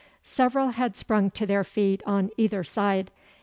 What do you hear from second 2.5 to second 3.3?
side.